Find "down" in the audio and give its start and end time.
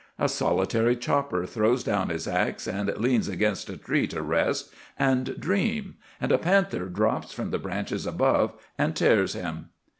1.83-2.09